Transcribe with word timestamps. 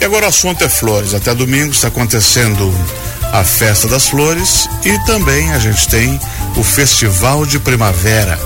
E 0.00 0.04
agora 0.04 0.24
o 0.24 0.28
assunto 0.28 0.64
é 0.64 0.68
flores. 0.68 1.12
Até 1.12 1.34
domingo 1.34 1.72
está 1.72 1.88
acontecendo 1.88 2.72
a 3.32 3.44
Festa 3.44 3.86
das 3.86 4.08
Flores 4.08 4.68
e 4.84 4.98
também 5.04 5.52
a 5.52 5.58
gente 5.58 5.86
tem 5.88 6.18
o 6.56 6.62
Festival 6.62 7.44
de 7.44 7.58
Primavera 7.58 8.38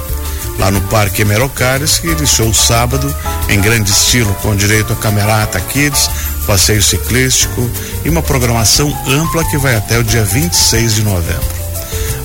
lá 0.58 0.70
no 0.70 0.80
Parque 0.82 1.22
Emerocares, 1.22 1.98
que 1.98 2.08
iniciou 2.08 2.52
sábado 2.52 3.14
em 3.48 3.60
grande 3.60 3.90
estilo, 3.90 4.34
com 4.42 4.54
direito 4.54 4.92
a 4.92 4.96
camerata 4.96 5.60
kids, 5.60 6.10
passeio 6.46 6.82
ciclístico 6.82 7.70
e 8.04 8.10
uma 8.10 8.22
programação 8.22 8.88
ampla 9.06 9.44
que 9.44 9.56
vai 9.56 9.76
até 9.76 9.98
o 9.98 10.04
dia 10.04 10.24
26 10.24 10.94
de 10.94 11.02
novembro. 11.02 11.54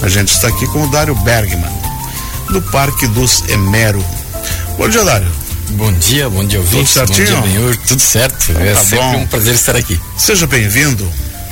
A 0.02 0.09
gente 0.09 0.34
está 0.34 0.48
aqui 0.48 0.66
com 0.68 0.84
o 0.84 0.91
Dário 0.91 1.16
Bergman, 1.16 1.71
do 2.50 2.61
Parque 2.64 3.07
dos 3.07 3.48
Emero. 3.50 4.04
Bom 4.77 4.89
dia, 4.89 5.04
Dário. 5.04 5.39
Bom 5.71 5.91
dia, 5.93 6.29
bom 6.29 6.43
dia, 6.43 6.59
ouvintes. 6.59 6.93
Tudo 6.93 7.07
certinho? 7.07 7.38
Bom 7.38 7.47
dia, 7.47 7.59
Benhur. 7.59 7.77
Tudo 7.88 8.01
certo. 8.01 8.51
é 8.57 8.73
tá 8.73 8.79
sempre 8.79 8.97
bom. 8.97 9.18
um 9.18 9.27
prazer 9.27 9.54
estar 9.54 9.75
aqui. 9.75 9.99
Seja 10.18 10.47
bem-vindo. 10.47 11.07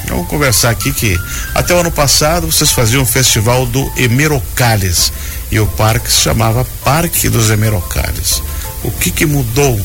Vamos 0.08 0.27
conversar 0.27 0.71
aqui 0.71 0.91
que 0.91 1.16
até 1.53 1.73
o 1.73 1.80
ano 1.80 1.91
passado 1.91 2.52
vocês 2.52 2.72
faziam 2.72 3.03
o 3.03 3.05
festival 3.05 3.66
do 3.66 3.91
Emerocales 3.98 5.11
e 5.52 5.59
o 5.59 5.67
parque 5.67 6.11
se 6.11 6.22
chamava 6.22 6.66
Parque 6.84 7.30
dos 7.30 7.52
Emerocales. 7.52 8.41
O 8.84 8.91
que 8.91 9.11
que 9.11 9.25
mudou? 9.25 9.80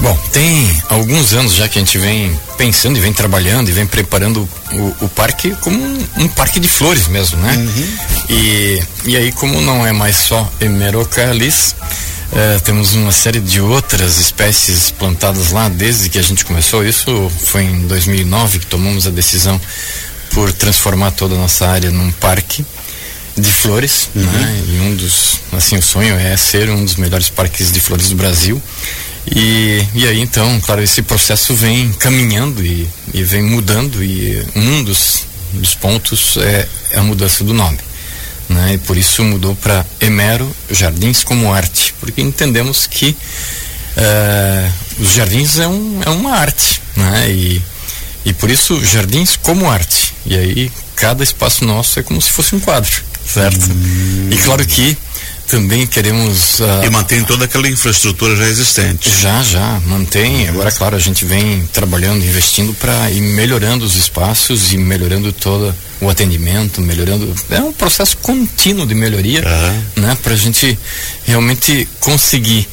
Bom, 0.00 0.16
tem 0.30 0.82
alguns 0.88 1.32
anos 1.32 1.54
já 1.54 1.68
que 1.68 1.78
a 1.78 1.82
gente 1.82 1.98
vem 1.98 2.38
pensando 2.56 2.98
e 2.98 3.00
vem 3.00 3.12
trabalhando 3.12 3.68
e 3.68 3.72
vem 3.72 3.86
preparando 3.86 4.48
o, 4.72 5.04
o 5.06 5.08
parque 5.08 5.56
como 5.60 5.76
um, 5.76 6.06
um 6.18 6.28
parque 6.28 6.60
de 6.60 6.68
flores 6.68 7.08
mesmo, 7.08 7.38
né? 7.38 7.68
E, 8.28 8.82
e 9.06 9.16
aí, 9.16 9.32
como 9.32 9.60
não 9.60 9.84
é 9.84 9.92
mais 9.92 10.16
só 10.16 10.48
Emerocalis, 10.60 11.74
eh, 12.32 12.58
temos 12.62 12.94
uma 12.94 13.12
série 13.12 13.40
de 13.40 13.60
outras 13.60 14.18
espécies 14.18 14.90
plantadas 14.90 15.52
lá 15.52 15.68
desde 15.68 16.08
que 16.08 16.18
a 16.18 16.22
gente 16.22 16.44
começou. 16.44 16.84
Isso 16.84 17.30
foi 17.30 17.64
em 17.64 17.86
2009 17.86 18.60
que 18.60 18.66
tomamos 18.66 19.06
a 19.06 19.10
decisão 19.10 19.60
por 20.32 20.52
transformar 20.52 21.12
toda 21.12 21.34
a 21.34 21.38
nossa 21.38 21.66
área 21.66 21.90
num 21.90 22.10
parque 22.12 22.64
de 23.36 23.50
flores, 23.50 24.10
né? 24.14 24.64
E 24.68 24.80
um 24.80 24.96
dos, 24.96 25.40
assim, 25.52 25.76
o 25.76 25.82
sonho 25.82 26.16
é 26.16 26.36
ser 26.36 26.68
um 26.68 26.84
dos 26.84 26.96
melhores 26.96 27.30
parques 27.30 27.72
de 27.72 27.80
flores 27.80 28.10
do 28.10 28.16
Brasil. 28.16 28.60
E, 29.34 29.84
e 29.94 30.06
aí 30.06 30.20
então, 30.20 30.60
claro, 30.60 30.82
esse 30.82 31.02
processo 31.02 31.54
vem 31.54 31.92
caminhando 31.92 32.64
e, 32.64 32.88
e 33.12 33.22
vem 33.22 33.42
mudando 33.42 34.02
e 34.02 34.44
um 34.54 34.82
dos, 34.82 35.24
dos 35.52 35.74
pontos 35.74 36.36
é, 36.38 36.68
é 36.92 36.98
a 36.98 37.02
mudança 37.02 37.44
do 37.44 37.52
nome. 37.54 37.78
Né? 38.48 38.74
E 38.74 38.78
por 38.78 38.96
isso 38.96 39.22
mudou 39.24 39.54
para 39.56 39.84
Emero 40.00 40.50
Jardins 40.70 41.22
como 41.22 41.52
Arte, 41.52 41.94
porque 42.00 42.22
entendemos 42.22 42.86
que 42.86 43.16
eh, 43.96 44.70
os 45.00 45.12
jardins 45.12 45.58
é, 45.58 45.66
um, 45.66 46.00
é 46.06 46.10
uma 46.10 46.32
arte, 46.32 46.80
né? 46.96 47.30
E, 47.30 47.62
e 48.24 48.32
por 48.32 48.48
isso 48.48 48.82
jardins 48.84 49.36
como 49.36 49.68
arte. 49.68 50.14
E 50.24 50.36
aí 50.36 50.72
cada 50.94 51.22
espaço 51.24 51.64
nosso 51.64 51.98
é 51.98 52.02
como 52.02 52.22
se 52.22 52.30
fosse 52.30 52.54
um 52.54 52.60
quadro, 52.60 52.92
certo? 53.26 53.68
E 54.30 54.36
claro 54.36 54.64
que 54.64 54.96
também 55.48 55.86
queremos 55.86 56.60
ah, 56.60 56.84
E 56.84 56.90
mantém 56.90 57.24
toda 57.24 57.46
aquela 57.46 57.68
infraestrutura 57.68 58.36
já 58.36 58.46
existente. 58.46 59.10
já, 59.10 59.42
já, 59.42 59.80
mantém. 59.86 60.46
Agora, 60.48 60.70
claro, 60.70 60.94
a 60.94 60.98
gente 60.98 61.24
vem 61.24 61.66
trabalhando, 61.72 62.22
investindo 62.24 62.74
para 62.74 63.10
ir 63.10 63.20
melhorando 63.20 63.84
os 63.84 63.96
espaços 63.96 64.72
e 64.72 64.76
melhorando 64.78 65.32
todo 65.32 65.74
o 66.00 66.08
atendimento, 66.08 66.80
melhorando. 66.80 67.34
É 67.50 67.60
um 67.60 67.72
processo 67.72 68.16
contínuo 68.18 68.86
de 68.86 68.94
melhoria, 68.94 69.42
Aham. 69.44 69.82
né? 69.96 70.18
Para 70.22 70.34
a 70.34 70.36
gente 70.36 70.78
realmente 71.24 71.88
conseguir 71.98 72.68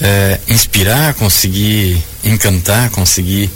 eh, 0.00 0.38
inspirar, 0.48 1.14
conseguir 1.14 2.02
encantar, 2.22 2.90
conseguir 2.90 3.50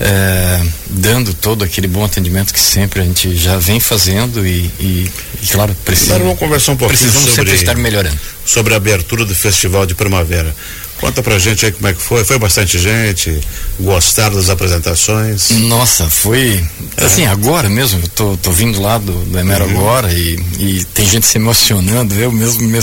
eh, 0.00 0.62
dando 0.90 1.32
todo 1.34 1.64
aquele 1.64 1.86
bom 1.86 2.04
atendimento 2.04 2.52
que 2.52 2.60
sempre 2.60 3.00
a 3.00 3.04
gente 3.04 3.36
já 3.36 3.56
vem 3.58 3.78
fazendo 3.78 4.46
e, 4.46 4.70
e, 4.80 5.10
e, 5.42 5.46
claro, 5.46 5.74
precisa, 5.84 6.14
Agora 6.14 6.24
vamos 6.24 6.38
conversar 6.38 6.72
um 6.72 6.76
pouquinho 6.76 6.98
precisamos 6.98 7.30
sobre, 7.30 7.50
sempre 7.50 7.54
estar 7.54 7.76
melhorando. 7.76 8.18
sobre 8.44 8.74
a 8.74 8.76
abertura 8.76 9.24
do 9.24 9.34
Festival 9.34 9.86
de 9.86 9.94
Primavera. 9.94 10.54
Conta 11.00 11.22
pra 11.22 11.38
gente 11.38 11.66
aí 11.66 11.72
como 11.72 11.88
é 11.88 11.92
que 11.92 12.00
foi. 12.00 12.24
Foi 12.24 12.38
bastante 12.38 12.78
gente? 12.78 13.38
Gostaram 13.80 14.36
das 14.36 14.48
apresentações? 14.48 15.50
Nossa, 15.50 16.08
foi. 16.08 16.64
Assim, 16.96 17.26
agora 17.26 17.68
mesmo, 17.68 18.00
eu 18.00 18.08
tô, 18.08 18.36
tô 18.36 18.52
vindo 18.52 18.80
lá 18.80 18.96
do, 18.98 19.12
do 19.12 19.38
Emero 19.38 19.64
agora 19.64 20.12
e, 20.12 20.38
e 20.58 20.84
tem 20.94 21.06
gente 21.06 21.26
se 21.26 21.36
emocionando. 21.36 22.14
Eu 22.14 22.30
mesmo 22.32 22.62
me, 22.62 22.78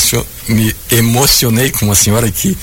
me 0.50 0.76
emocionei 0.92 1.72
com 1.72 1.86
uma 1.86 1.96
senhora 1.96 2.30
que, 2.30 2.56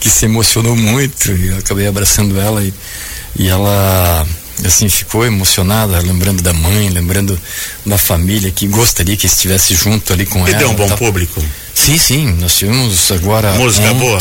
que 0.00 0.08
se 0.08 0.24
emocionou 0.24 0.76
muito 0.76 1.32
e 1.32 1.48
eu 1.48 1.58
acabei 1.58 1.86
abraçando 1.86 2.40
ela 2.40 2.62
e, 2.64 2.72
e 3.38 3.48
ela 3.48 4.26
assim 4.64 4.88
ficou 4.88 5.26
emocionada, 5.26 5.98
lembrando 5.98 6.40
da 6.42 6.52
mãe, 6.52 6.88
lembrando 6.88 7.38
da 7.84 7.98
família 7.98 8.50
que 8.52 8.66
gostaria 8.68 9.16
que 9.16 9.26
estivesse 9.26 9.74
junto 9.74 10.12
ali 10.12 10.24
com 10.24 10.46
E 10.46 10.50
ela. 10.50 10.58
deu 10.58 10.70
um 10.70 10.74
bom 10.74 10.86
tal. 10.88 10.96
público? 10.96 11.42
Sim, 11.74 11.98
sim, 11.98 12.32
nós 12.38 12.56
tivemos 12.56 13.10
agora 13.10 13.52
Música 13.54 13.92
boa? 13.94 14.20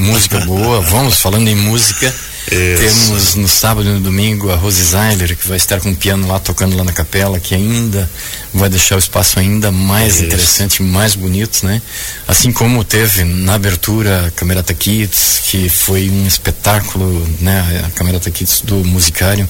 Música 0.00 0.40
boa. 0.40 0.80
Vamos 0.80 1.20
falando 1.20 1.48
em 1.48 1.54
música. 1.54 2.12
Isso. 2.50 2.82
Temos 2.82 3.34
no 3.36 3.46
sábado 3.46 3.88
e 3.88 3.92
no 3.92 4.00
domingo 4.00 4.50
a 4.50 4.56
Rose 4.56 4.82
Zeiler, 4.82 5.36
que 5.36 5.46
vai 5.46 5.56
estar 5.56 5.78
com 5.78 5.90
o 5.90 5.96
piano 5.96 6.26
lá 6.26 6.40
tocando 6.40 6.76
lá 6.76 6.82
na 6.82 6.92
capela, 6.92 7.38
que 7.38 7.54
ainda 7.54 8.10
vai 8.52 8.68
deixar 8.68 8.96
o 8.96 8.98
espaço 8.98 9.38
ainda 9.38 9.70
mais 9.70 10.16
Isso. 10.16 10.24
interessante, 10.24 10.82
mais 10.82 11.14
bonito, 11.14 11.64
né? 11.64 11.80
Assim 12.26 12.50
como 12.50 12.82
teve 12.82 13.22
na 13.22 13.54
abertura 13.54 14.26
a 14.26 14.30
Camerata 14.32 14.74
Kids, 14.74 15.42
que 15.44 15.68
foi 15.68 16.10
um 16.10 16.26
espetáculo, 16.26 17.28
né? 17.40 17.84
A 17.86 17.90
Camerata 17.90 18.30
Kids 18.30 18.62
do 18.62 18.76
Musicário 18.84 19.48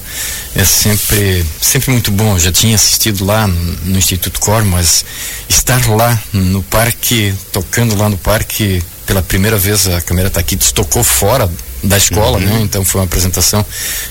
é 0.55 0.63
sempre, 0.63 1.43
sempre 1.59 1.91
muito 1.91 2.11
bom. 2.11 2.35
Eu 2.35 2.39
já 2.39 2.51
tinha 2.51 2.75
assistido 2.75 3.25
lá 3.25 3.47
no 3.47 3.97
Instituto 3.97 4.39
Cor, 4.39 4.63
mas 4.63 5.03
estar 5.49 5.89
lá 5.89 6.21
no 6.31 6.61
parque, 6.61 7.33
tocando 7.51 7.95
lá 7.95 8.09
no 8.09 8.17
parque 8.17 8.83
pela 9.05 9.21
primeira 9.21 9.57
vez 9.57 9.87
a 9.87 9.99
Camerata 10.01 10.41
Kids 10.43 10.71
tocou 10.71 11.03
fora 11.03 11.49
da 11.83 11.97
escola, 11.97 12.37
Uhum. 12.37 12.45
né? 12.45 12.59
Então 12.61 12.85
foi 12.85 13.01
uma 13.01 13.05
apresentação 13.05 13.65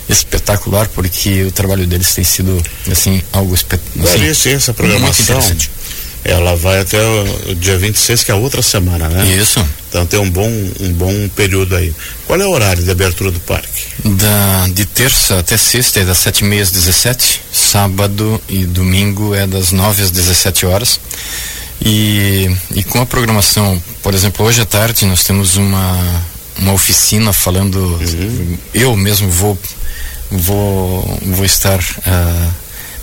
espetacular 0.09 0.89
porque 0.89 1.45
o 1.45 1.53
trabalho 1.53 1.87
deles 1.87 2.13
tem 2.15 2.25
sido 2.25 2.61
assim 2.91 3.23
algo 3.33 3.55
espe- 3.55 3.79
Daria 3.95 4.31
assim, 4.33 4.51
sim 4.51 4.57
essa 4.57 4.75
programação. 4.75 5.41
Ela 6.23 6.55
vai 6.55 6.81
até 6.81 7.01
o, 7.03 7.51
o 7.53 7.55
dia 7.55 7.79
26, 7.79 8.25
que 8.25 8.31
é 8.31 8.35
a 8.35 8.37
outra 8.37 8.61
semana, 8.61 9.09
né? 9.09 9.25
Isso. 9.25 9.65
Então 9.89 10.05
tem 10.05 10.21
um 10.21 10.29
bom, 10.31 10.47
um 10.81 10.93
bom 10.93 11.29
período 11.31 11.75
aí. 11.75 11.95
Qual 12.27 12.39
é 12.39 12.45
o 12.47 12.51
horário 12.51 12.83
de 12.85 12.91
abertura 12.91 13.31
do 13.31 13.41
parque? 13.41 13.85
Da, 14.05 14.69
de 14.71 14.85
terça 14.85 15.39
até 15.39 15.57
sexta 15.57 16.01
é 16.01 16.05
das 16.05 16.19
sete 16.19 16.41
e 16.41 16.45
meia 16.45 16.63
às 16.63 16.71
17, 16.71 17.41
sábado 17.51 18.41
e 18.51 18.67
domingo 18.67 19.35
é 19.35 19.47
das 19.47 19.73
9 19.73 20.03
às 20.03 20.11
17 20.11 20.67
horas. 20.67 21.01
E, 21.83 22.51
e 22.75 22.85
com 22.85 23.01
a 23.01 23.07
programação, 23.07 23.83
por 24.03 24.15
exemplo, 24.15 24.45
hoje 24.45 24.61
à 24.61 24.67
tarde 24.67 25.07
nós 25.07 25.25
temos 25.25 25.57
uma, 25.57 26.23
uma 26.59 26.73
oficina 26.73 27.33
falando. 27.33 27.99
Eu 28.75 28.95
mesmo 28.97 29.31
vou, 29.31 29.59
vou, 30.31 31.19
vou 31.23 31.45
estar 31.45 31.81
ah, 32.07 32.49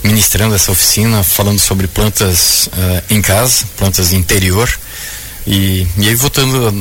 ministrando 0.02 0.54
essa 0.54 0.70
oficina 0.70 1.24
falando 1.24 1.58
sobre 1.58 1.88
plantas 1.88 2.68
ah, 2.72 3.02
em 3.10 3.20
casa, 3.20 3.64
plantas 3.76 4.10
de 4.10 4.16
interior. 4.16 4.70
E, 5.46 5.86
e 5.96 6.08
aí 6.08 6.14
vou 6.14 6.30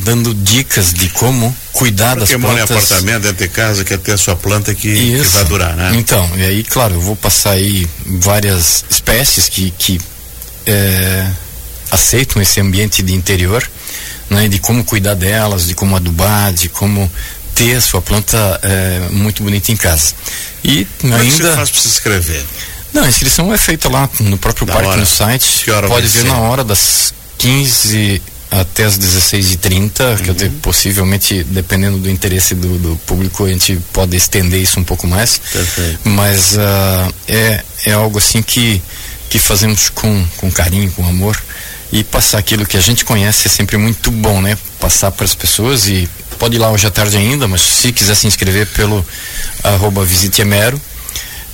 dando, 0.04 0.34
dicas 0.34 0.94
de 0.94 1.10
como 1.12 1.56
cuidar 1.72 2.16
das 2.16 2.28
Quem 2.28 2.38
mora 2.38 2.62
em 2.62 2.68
plantas. 2.68 2.92
apartamento, 2.92 3.24
dentro 3.24 3.48
de 3.48 3.48
casa, 3.48 3.84
quer 3.86 3.98
ter 3.98 4.12
a 4.12 4.18
sua 4.18 4.36
planta 4.36 4.76
que, 4.76 4.94
que 4.94 5.24
vai 5.30 5.46
durar, 5.46 5.74
né? 5.74 5.94
Então, 5.96 6.30
e 6.36 6.44
aí, 6.44 6.64
claro, 6.66 6.96
eu 6.96 7.02
vou 7.02 7.16
passar 7.16 7.52
aí 7.52 7.88
várias 8.06 8.84
espécies 8.90 9.48
que, 9.48 9.72
que 9.72 10.02
é, 10.66 11.32
aceitam 11.92 12.42
esse 12.42 12.60
ambiente 12.60 13.02
de 13.02 13.14
interior, 13.14 13.68
né? 14.30 14.48
De 14.48 14.60
como 14.60 14.84
cuidar 14.84 15.14
delas, 15.16 15.68
de 15.68 15.76
como 15.76 15.96
adubar, 15.96 16.54
de 16.54 16.70
como 16.70 17.12
ter 17.56 17.76
a 17.76 17.82
sua 17.82 18.02
planta 18.02 18.60
é, 18.62 19.08
muito 19.12 19.42
bonita 19.44 19.72
em 19.72 19.76
casa. 19.76 20.14
E 20.64 20.86
Como 21.02 21.14
é 21.16 21.20
que 21.20 21.32
você 21.32 21.42
ainda. 21.44 21.56
faz 21.56 21.70
para 21.72 21.82
se 21.82 21.88
inscrever? 21.88 22.44
Não, 22.94 23.04
a 23.04 23.08
inscrição 23.08 23.54
é 23.54 23.58
feita 23.58 23.90
lá 23.90 24.10
no 24.20 24.38
próprio 24.38 24.66
Na 24.68 24.74
parque, 24.74 24.90
hora? 24.90 25.00
no 25.00 25.06
site. 25.06 25.66
Pode 25.88 26.08
ver 26.08 26.22
ser? 26.22 26.28
na 26.28 26.38
hora 26.38 26.64
das 26.64 27.14
15 27.38 28.22
até 28.50 28.86
as 28.86 28.98
16h30, 28.98 30.18
que 30.24 30.30
eu 30.30 30.34
Uhum. 30.34 30.36
te- 30.36 30.50
possivelmente, 30.62 31.44
dependendo 31.44 31.98
do 31.98 32.10
interesse 32.10 32.56
do, 32.56 32.78
do 32.78 32.96
público, 33.06 33.44
a 33.46 33.50
gente 33.50 33.78
pode 33.92 34.16
estender 34.16 34.62
isso 34.62 34.80
um 34.80 34.84
pouco 34.84 35.06
mais. 35.08 35.40
Perfeito. 35.52 36.00
Mas 36.06 36.58
ah, 36.58 37.10
é, 37.28 37.62
é 37.88 37.92
algo 37.94 38.18
assim 38.20 38.42
que, 38.42 38.82
que 39.30 39.38
fazemos 39.38 39.90
com, 39.90 40.26
com 40.38 40.50
carinho, 40.52 40.90
com 40.92 41.06
amor. 41.08 41.38
E 41.92 42.04
passar 42.04 42.40
aquilo 42.40 42.66
que 42.66 42.76
a 42.76 42.82
gente 42.82 43.06
conhece 43.06 43.48
é 43.48 43.50
sempre 43.50 43.78
muito 43.78 44.12
bom, 44.12 44.42
né? 44.42 44.58
Passar 44.80 45.12
para 45.12 45.26
as 45.26 45.34
pessoas 45.34 45.88
e 45.88 46.08
pode 46.38 46.56
ir 46.56 46.60
lá 46.60 46.70
hoje 46.70 46.86
à 46.86 46.92
tarde 46.92 47.18
ainda, 47.18 47.48
mas 47.48 47.62
se 47.62 47.92
quiser 47.92 48.16
se 48.16 48.28
inscrever 48.28 48.68
pelo 48.68 49.06
arroba 49.64 50.04
Visite 50.04 50.42
Emero, 50.42 50.80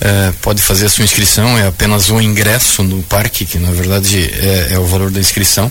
eh, 0.00 0.32
pode 0.42 0.60
fazer 0.60 0.86
a 0.86 0.88
sua 0.88 1.04
inscrição, 1.04 1.56
é 1.56 1.68
apenas 1.68 2.10
um 2.10 2.20
ingresso 2.20 2.82
no 2.82 3.02
parque, 3.04 3.44
que 3.46 3.58
na 3.58 3.70
verdade 3.70 4.18
é, 4.18 4.68
é 4.72 4.78
o 4.78 4.84
valor 4.84 5.10
da 5.10 5.20
inscrição. 5.20 5.70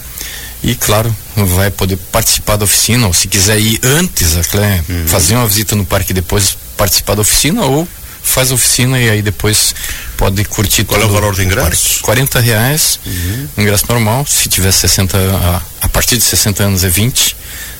E 0.63 0.75
claro, 0.75 1.13
vai 1.35 1.69
poder 1.69 1.97
participar 2.11 2.55
da 2.55 2.63
oficina, 2.63 3.05
ou 3.05 3.13
se 3.13 3.27
quiser 3.27 3.59
ir 3.59 3.79
antes, 3.83 4.37
até 4.37 4.81
fazer 5.07 5.35
uma 5.35 5.45
visita 5.45 5.75
no 5.75 5.85
parque 5.85 6.11
e 6.11 6.13
depois 6.13 6.57
participar 6.77 7.15
da 7.15 7.21
oficina 7.21 7.63
ou 7.63 7.87
faz 8.23 8.51
oficina 8.51 8.99
e 8.99 9.09
aí 9.09 9.21
depois 9.21 9.75
pode 10.17 10.43
curtir 10.45 10.85
Qual 10.85 10.99
é 11.01 11.05
o 11.05 11.09
valor 11.09 11.35
do 11.35 11.43
ingresso? 11.43 12.01
40 12.01 12.39
reais, 12.39 12.99
uhum. 13.05 13.47
ingresso 13.57 13.85
normal, 13.89 14.25
se 14.27 14.49
tiver 14.49 14.71
60, 14.71 15.17
a, 15.17 15.61
a 15.81 15.89
partir 15.89 16.17
de 16.17 16.23
60 16.23 16.63
anos 16.63 16.83
é 16.83 16.89
20, 16.89 17.35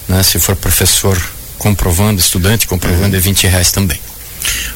né? 0.09 0.21
Se 0.21 0.37
for 0.39 0.55
professor 0.55 1.19
comprovando, 1.57 2.19
estudante 2.19 2.67
comprovando 2.67 3.11
uhum. 3.11 3.15
é 3.15 3.19
20 3.19 3.47
reais 3.47 3.71
também. 3.71 3.99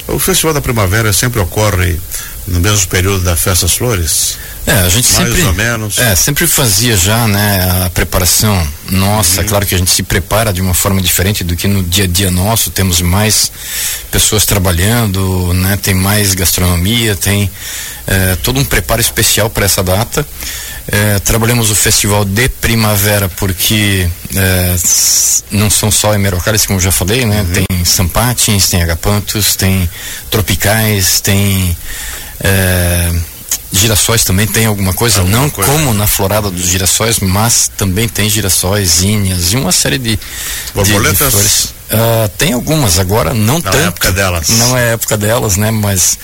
O 0.08 0.18
Festival 0.18 0.54
da 0.54 0.62
Primavera 0.62 1.12
sempre 1.12 1.40
ocorre 1.42 2.00
no 2.48 2.60
mesmo 2.60 2.88
período 2.88 3.24
da 3.24 3.36
Festa 3.36 3.66
das 3.66 3.76
Flores? 3.76 4.38
É, 4.68 4.74
a 4.82 4.90
gente 4.90 5.14
Mais 5.14 5.30
sempre, 5.30 5.44
ou 5.44 5.54
menos. 5.54 5.98
É, 5.98 6.14
sempre 6.14 6.46
fazia 6.46 6.98
já, 6.98 7.26
né, 7.26 7.86
a 7.86 7.90
preparação 7.90 8.68
nossa. 8.90 9.40
Uhum. 9.40 9.48
Claro 9.48 9.66
que 9.66 9.74
a 9.74 9.78
gente 9.78 9.90
se 9.90 10.04
prepara 10.04 10.52
de 10.52 10.60
uma 10.60 10.74
forma 10.74 11.02
diferente 11.02 11.42
do 11.42 11.56
que 11.56 11.70
no 11.70 11.82
dia 11.82 12.04
a 12.04 12.08
dia 12.08 12.30
nosso. 12.30 12.70
Temos 12.70 13.00
mais 13.00 13.50
pessoas 14.12 14.46
trabalhando, 14.46 15.54
né, 15.54 15.80
tem 15.82 15.94
mais 15.94 16.34
gastronomia, 16.34 17.16
tem 17.16 17.50
é, 18.06 18.36
todo 18.44 18.60
um 18.60 18.66
preparo 18.66 19.00
especial 19.00 19.50
para 19.50 19.66
essa 19.66 19.82
data. 19.82 20.28
É, 20.90 21.20
trabalhamos 21.20 21.72
o 21.72 21.76
festival 21.76 22.26
de 22.26 22.50
primavera 22.50 23.30
porque 23.30 24.08
é, 24.36 24.76
não 25.50 25.70
são 25.70 25.90
só 25.90 26.14
emerocales, 26.14 26.66
como 26.66 26.78
eu 26.78 26.84
já 26.84 26.92
falei, 26.92 27.26
né? 27.26 27.42
Uhum. 27.42 27.66
Tem 27.66 27.86
sampatins, 27.86 28.70
tem 28.70 28.84
agapantos, 28.84 29.56
tem 29.56 29.90
tropicais, 30.30 31.22
tem 31.22 31.76
é, 32.42 33.12
Girassóis 33.72 34.24
também 34.24 34.48
tem 34.48 34.66
alguma 34.66 34.94
coisa, 34.94 35.20
alguma 35.20 35.38
não 35.38 35.50
coisa. 35.50 35.70
como 35.70 35.94
na 35.94 36.08
florada 36.08 36.50
dos 36.50 36.68
girassóis, 36.68 37.20
mas 37.20 37.70
também 37.76 38.08
tem 38.08 38.30
girassóis, 38.30 39.04
índias 39.04 39.52
e 39.52 39.58
uma 39.58 39.74
série 39.74 39.98
de 39.98 40.18
borboletas. 40.74 41.18
De, 41.18 41.26
de 41.26 41.32
flores. 41.32 41.78
Uh, 41.88 42.28
tem 42.38 42.52
algumas, 42.52 43.00
agora 43.00 43.34
não, 43.34 43.56
não 43.56 43.62
tanto. 43.62 43.78
Não 43.78 43.84
é 43.84 43.88
época 43.88 44.12
delas. 44.12 44.50
Não 44.50 44.78
é 44.78 44.94
época 44.94 45.18
delas, 45.18 45.56
né? 45.58 45.72
Mas 45.72 46.18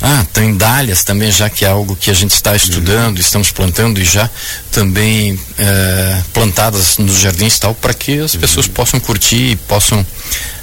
ah, 0.00 0.24
tem 0.32 0.56
dálias 0.56 1.04
também, 1.04 1.30
já 1.30 1.50
que 1.50 1.64
é 1.64 1.68
algo 1.68 1.94
que 1.94 2.10
a 2.10 2.14
gente 2.14 2.34
está 2.34 2.56
estudando, 2.56 3.16
uhum. 3.16 3.20
estamos 3.20 3.50
plantando 3.50 4.00
e 4.00 4.04
já 4.04 4.28
também 4.72 5.34
uh, 5.34 6.24
plantadas 6.32 6.96
nos 6.96 7.18
jardins 7.18 7.58
tal, 7.58 7.74
para 7.74 7.92
que 7.92 8.18
as 8.18 8.34
uhum. 8.34 8.40
pessoas 8.40 8.66
possam 8.66 8.98
curtir 8.98 9.52
e 9.52 9.56
possam 9.56 10.04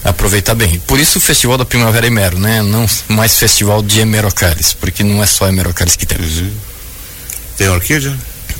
aproveitar 0.09 0.55
bem. 0.55 0.79
Por 0.87 0.99
isso 0.99 1.17
o 1.17 1.21
Festival 1.21 1.57
da 1.57 1.65
Primavera 1.65 2.07
Emero, 2.07 2.39
né? 2.39 2.61
Não 2.61 2.85
mais 3.07 3.37
festival 3.37 3.81
de 3.81 3.99
Emerocales, 3.99 4.73
porque 4.73 5.03
não 5.03 5.21
é 5.21 5.25
só 5.25 5.47
Emerocales 5.47 5.95
que 5.95 6.05
temos. 6.05 6.37
Uhum. 6.37 6.51
Tem 7.57 7.69
orquídea? 7.69 8.15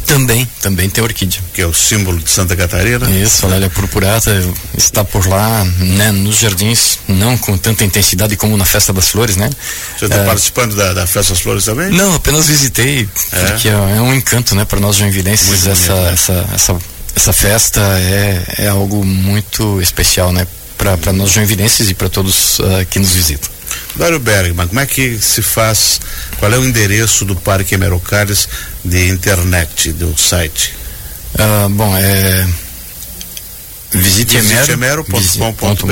Também, 0.07 0.47
também 0.61 0.89
tem 0.89 1.03
orquídea. 1.03 1.41
Que 1.53 1.61
é 1.61 1.65
o 1.65 1.73
símbolo 1.73 2.17
de 2.17 2.29
Santa 2.29 2.55
Catarina. 2.55 3.09
Isso, 3.09 3.45
a 3.45 3.49
Lélia 3.49 3.69
purpurata 3.69 4.31
está 4.75 5.03
por 5.03 5.27
lá, 5.27 5.65
né, 5.79 6.11
nos 6.13 6.39
jardins, 6.39 6.97
não 7.09 7.37
com 7.37 7.57
tanta 7.57 7.83
intensidade 7.83 8.37
como 8.37 8.55
na 8.55 8.63
Festa 8.63 8.93
das 8.93 9.09
Flores, 9.09 9.35
né? 9.35 9.49
Você 9.97 10.05
está 10.05 10.17
é... 10.17 10.25
participando 10.25 10.75
da, 10.75 10.93
da, 10.93 11.05
Festa 11.05 11.33
das 11.33 11.41
Flores 11.41 11.65
também? 11.65 11.89
Não, 11.89 12.15
apenas 12.15 12.47
visitei, 12.47 13.07
é? 13.33 13.45
porque 13.47 13.67
é, 13.67 13.71
é 13.71 14.01
um 14.01 14.13
encanto, 14.13 14.55
né, 14.55 14.63
para 14.63 14.79
nós 14.79 14.95
joinvilenses, 14.95 15.67
essa, 15.67 15.93
né? 15.93 16.13
essa, 16.13 16.49
essa, 16.53 16.77
essa 17.13 17.33
festa 17.33 17.81
é, 17.81 18.43
é 18.59 18.67
algo 18.69 19.03
muito 19.03 19.81
especial, 19.81 20.31
né? 20.31 20.47
Para 20.77 21.13
nós 21.13 21.31
joinvilenses 21.31 21.89
e 21.89 21.93
para 21.93 22.09
todos 22.09 22.59
uh, 22.59 22.85
que 22.89 22.99
nos 22.99 23.11
visitam. 23.11 23.49
Dário 23.95 24.19
Bergman, 24.19 24.67
como 24.67 24.79
é 24.79 24.85
que 24.85 25.17
se 25.19 25.41
faz, 25.41 25.99
qual 26.39 26.53
é 26.53 26.57
o 26.57 26.63
endereço 26.63 27.25
do 27.25 27.35
Parque 27.35 27.75
Emerocales 27.75 28.47
de 28.83 29.09
internet, 29.09 29.91
do 29.93 30.17
site? 30.17 30.73
Uh, 31.33 31.69
bom, 31.69 31.95
é 31.97 32.47
visiteemero.com.br 33.91 35.87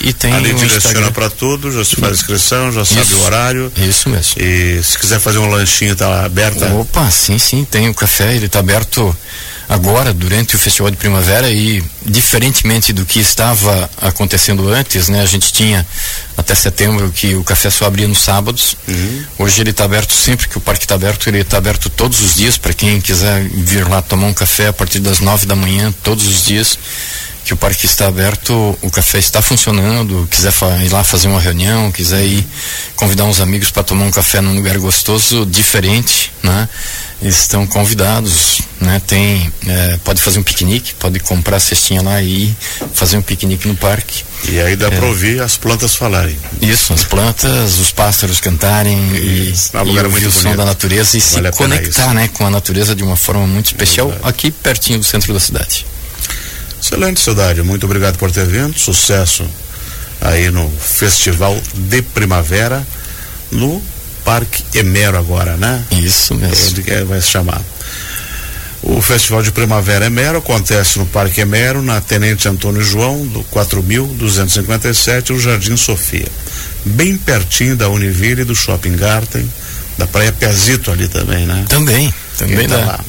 e 0.00 0.12
tem 0.12 0.32
ali 0.32 0.54
direciona 0.54 1.10
para 1.10 1.28
tudo, 1.30 1.70
já 1.70 1.84
se 1.84 1.96
faz 1.96 2.18
inscrição, 2.18 2.72
já 2.72 2.84
sabe 2.84 3.14
o 3.14 3.22
horário. 3.22 3.72
Isso 3.76 4.08
mesmo. 4.08 4.40
E 4.42 4.82
se 4.82 4.98
quiser 4.98 5.20
fazer 5.20 5.38
um 5.38 5.48
lanchinho, 5.48 5.94
tá 5.94 6.24
aberto? 6.24 6.64
Opa, 6.80 7.10
sim, 7.10 7.38
sim, 7.38 7.64
tem 7.64 7.88
o 7.88 7.94
café, 7.94 8.34
ele 8.34 8.46
está 8.46 8.60
aberto 8.60 9.14
agora 9.68 10.14
durante 10.14 10.56
o 10.56 10.58
festival 10.58 10.90
de 10.90 10.96
primavera 10.96 11.50
e 11.50 11.82
diferentemente 12.04 12.92
do 12.92 13.04
que 13.04 13.20
estava 13.20 13.90
acontecendo 14.00 14.68
antes, 14.68 15.08
né? 15.08 15.20
A 15.20 15.26
gente 15.26 15.52
tinha 15.52 15.86
até 16.36 16.54
setembro 16.54 17.10
que 17.10 17.34
o 17.34 17.44
café 17.44 17.68
só 17.68 17.86
abria 17.86 18.08
nos 18.08 18.20
sábados. 18.20 18.76
Uhum. 18.86 19.24
Hoje 19.40 19.60
ele 19.60 19.70
está 19.70 19.84
aberto 19.84 20.14
sempre 20.14 20.48
que 20.48 20.56
o 20.56 20.60
parque 20.60 20.84
está 20.84 20.94
aberto, 20.94 21.28
ele 21.28 21.40
está 21.40 21.58
aberto 21.58 21.90
todos 21.90 22.20
os 22.20 22.34
dias 22.34 22.56
para 22.56 22.72
quem 22.72 23.00
quiser 23.00 23.42
vir 23.48 23.86
lá 23.86 24.00
tomar 24.00 24.28
um 24.28 24.34
café 24.34 24.68
a 24.68 24.72
partir 24.72 25.00
das 25.00 25.20
nove 25.20 25.44
da 25.44 25.54
manhã 25.54 25.92
todos 26.02 26.26
os 26.26 26.46
dias 26.46 26.78
que 27.48 27.54
o 27.54 27.56
parque 27.56 27.86
está 27.86 28.06
aberto, 28.06 28.78
o 28.82 28.90
café 28.90 29.18
está 29.18 29.40
funcionando, 29.40 30.28
quiser 30.30 30.52
ir 30.84 30.90
lá 30.90 31.02
fazer 31.02 31.28
uma 31.28 31.40
reunião, 31.40 31.90
quiser 31.90 32.22
ir 32.22 32.46
convidar 32.94 33.24
uns 33.24 33.40
amigos 33.40 33.70
para 33.70 33.82
tomar 33.82 34.04
um 34.04 34.10
café 34.10 34.42
num 34.42 34.54
lugar 34.54 34.76
gostoso, 34.76 35.46
diferente, 35.46 36.30
né? 36.42 36.68
Estão 37.22 37.66
convidados, 37.66 38.60
né? 38.78 39.00
Tem, 39.06 39.50
é, 39.66 39.98
pode 40.04 40.20
fazer 40.20 40.38
um 40.38 40.42
piquenique, 40.42 40.92
pode 40.96 41.20
comprar 41.20 41.56
a 41.56 41.60
cestinha 41.60 42.02
lá 42.02 42.20
e 42.20 42.54
fazer 42.92 43.16
um 43.16 43.22
piquenique 43.22 43.66
no 43.66 43.74
parque. 43.74 44.24
E 44.44 44.60
aí 44.60 44.76
dá 44.76 44.88
é, 44.88 44.90
para 44.90 45.06
ouvir 45.06 45.40
as 45.40 45.56
plantas 45.56 45.94
falarem. 45.94 46.38
Isso, 46.60 46.92
as 46.92 47.04
plantas, 47.04 47.78
os 47.78 47.90
pássaros 47.90 48.40
cantarem 48.40 48.98
e, 49.14 49.54
é 49.72 49.86
e 49.86 49.98
ouvir 50.00 50.26
o 50.26 50.30
som 50.30 50.54
da 50.54 50.66
natureza 50.66 51.16
e 51.16 51.20
vale 51.20 51.50
se 51.50 51.56
conectar, 51.56 52.12
né, 52.12 52.28
com 52.28 52.44
a 52.44 52.50
natureza 52.50 52.94
de 52.94 53.02
uma 53.02 53.16
forma 53.16 53.46
muito 53.46 53.68
especial 53.68 54.14
aqui 54.22 54.50
pertinho 54.50 54.98
do 54.98 55.04
centro 55.04 55.32
da 55.32 55.40
cidade. 55.40 55.86
Excelente, 56.88 57.20
Cidade. 57.20 57.62
Muito 57.62 57.84
obrigado 57.84 58.16
por 58.16 58.30
ter 58.30 58.46
vindo. 58.46 58.78
Sucesso 58.78 59.46
aí 60.22 60.50
no 60.50 60.70
Festival 60.70 61.54
de 61.74 62.00
Primavera 62.00 62.82
no 63.50 63.82
Parque 64.24 64.64
Emero 64.72 65.18
agora, 65.18 65.54
né? 65.58 65.84
Isso 65.90 66.34
mesmo. 66.34 66.82
É, 66.86 67.04
vai 67.04 67.20
se 67.20 67.28
chamar. 67.28 67.60
O 68.82 69.02
Festival 69.02 69.42
de 69.42 69.52
Primavera 69.52 70.06
Emero 70.06 70.38
acontece 70.38 70.98
no 70.98 71.04
Parque 71.04 71.42
Emero, 71.42 71.82
na 71.82 72.00
Tenente 72.00 72.48
Antônio 72.48 72.82
João, 72.82 73.26
do 73.26 73.42
4257, 73.44 75.34
no 75.34 75.40
Jardim 75.40 75.76
Sofia. 75.76 76.28
Bem 76.86 77.18
pertinho 77.18 77.76
da 77.76 77.90
Univille 77.90 78.40
e 78.40 78.44
do 78.46 78.54
Shopping 78.54 78.96
Garten, 78.96 79.46
da 79.98 80.06
Praia 80.06 80.32
Piazito 80.32 80.90
ali 80.90 81.06
também, 81.06 81.44
né? 81.44 81.66
Também, 81.68 82.14
também 82.38 82.66
tá 82.66 82.78
lá. 82.78 83.04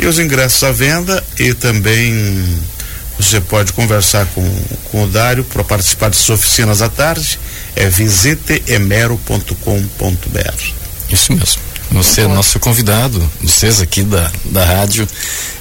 E 0.00 0.04
os 0.04 0.18
ingressos 0.18 0.64
à 0.64 0.72
venda 0.72 1.22
e 1.38 1.54
também 1.54 2.44
você 3.24 3.40
pode 3.40 3.72
conversar 3.72 4.26
com, 4.26 4.42
com 4.90 5.04
o 5.04 5.06
Dário 5.06 5.44
para 5.44 5.64
participar 5.64 6.10
dessas 6.10 6.28
oficinas 6.28 6.82
à 6.82 6.88
tarde. 6.88 7.38
É 7.74 7.88
visiteemero.com.br. 7.88 9.54
Isso 11.10 11.32
mesmo. 11.32 11.62
Você 11.90 12.22
é 12.22 12.26
nosso 12.26 12.58
convidado, 12.58 13.20
vocês 13.40 13.80
aqui 13.80 14.02
da, 14.02 14.30
da 14.46 14.64
rádio 14.64 15.06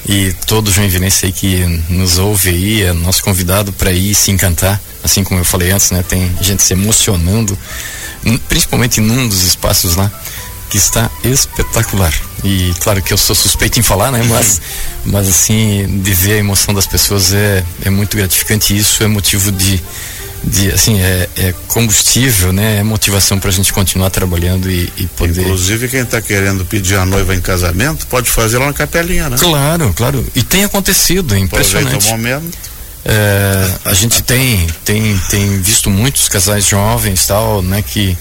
e 0.08 0.34
todo 0.48 0.72
joinvilense 0.72 1.28
aí 1.28 1.32
que 1.32 1.64
nos 1.90 2.18
ouve 2.18 2.50
aí, 2.50 2.82
é 2.84 2.94
nosso 2.94 3.24
convidado 3.24 3.72
para 3.72 3.92
ir 3.92 4.16
se 4.16 4.32
encantar, 4.32 4.82
assim 5.04 5.24
como 5.24 5.40
eu 5.40 5.46
falei 5.46 5.72
antes, 5.72 5.92
né? 5.92 6.04
Tem 6.08 6.32
gente 6.42 6.64
se 6.64 6.74
emocionando, 6.74 7.58
principalmente 8.48 9.00
num 9.00 9.28
dos 9.28 9.44
espaços 9.44 9.96
lá 9.96 10.12
que 10.74 10.78
está 10.80 11.08
espetacular. 11.24 12.12
E 12.44 12.74
claro 12.80 13.00
que 13.00 13.14
eu 13.14 13.18
sou 13.18 13.36
suspeito 13.36 13.80
em 13.80 13.84
falar, 13.84 14.12
né? 14.12 14.24
Mas, 14.28 14.60
mas 15.06 15.30
assim, 15.30 16.02
de 16.02 16.14
ver 16.16 16.34
a 16.34 16.38
emoção 16.38 16.74
das 16.74 16.88
pessoas 16.88 17.32
é, 17.32 17.64
é 17.86 17.92
muito 17.92 18.18
gratificante 18.18 18.74
e 18.74 18.80
isso 18.80 19.04
é 19.04 19.08
motivo 19.08 19.52
de, 19.52 19.80
de 20.44 20.72
assim, 20.72 21.00
é, 21.00 21.30
é 21.38 21.54
combustível, 21.68 22.52
né? 22.52 22.80
É 22.80 22.84
motivação 22.84 23.38
para 23.38 23.50
a 23.50 23.54
gente 23.54 23.72
continuar 23.72 24.10
trabalhando 24.10 24.68
e, 24.68 24.92
e 24.98 25.06
poder. 25.06 25.42
Inclusive 25.42 25.88
quem 25.90 26.00
está 26.00 26.20
querendo 26.20 26.66
pedir 26.66 26.96
a 26.96 27.06
noiva 27.06 27.36
em 27.36 27.42
casamento 27.42 28.08
pode 28.08 28.28
fazer 28.32 28.58
lá 28.58 28.66
na 28.66 28.74
capelinha, 28.74 29.30
né? 29.30 29.38
Claro, 29.40 29.94
claro. 29.96 30.26
E 30.34 30.42
tem 30.42 30.64
acontecido, 30.64 31.36
é 31.36 31.38
impressionante. 31.38 31.98
Aproveita 31.98 32.16
o 32.16 32.18
momento. 32.18 32.58
É, 33.06 33.76
a 33.86 33.94
gente 33.94 34.24
tem, 34.24 34.66
tem, 34.84 35.20
tem 35.30 35.62
visto 35.62 35.92
muitos 35.92 36.28
casais 36.28 36.66
jovens 36.66 37.28
tal, 37.28 37.62
né? 37.62 37.84
Que 37.84 38.18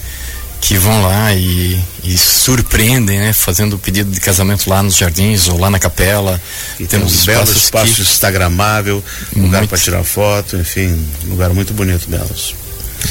que 0.63 0.77
vão 0.77 1.01
lá 1.01 1.33
e, 1.33 1.77
e, 2.05 2.17
surpreendem, 2.17 3.19
né? 3.19 3.33
Fazendo 3.33 3.73
o 3.73 3.79
pedido 3.79 4.09
de 4.09 4.19
casamento 4.21 4.69
lá 4.69 4.81
nos 4.81 4.95
jardins 4.95 5.49
ou 5.49 5.59
lá 5.59 5.69
na 5.69 5.77
capela. 5.77 6.41
E 6.79 6.87
temos 6.87 7.21
um 7.21 7.25
belo 7.25 7.51
espaço 7.51 7.95
que... 7.95 8.01
instagramável, 8.01 9.03
lugar 9.35 9.67
para 9.67 9.77
tirar 9.77 10.03
foto, 10.05 10.55
enfim, 10.55 11.05
lugar 11.25 11.49
muito 11.49 11.73
bonito, 11.73 12.09
belos. 12.09 12.55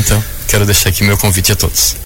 Então, 0.00 0.22
quero 0.48 0.64
deixar 0.64 0.88
aqui 0.88 1.04
meu 1.04 1.18
convite 1.18 1.52
a 1.52 1.56
todos. 1.56 1.94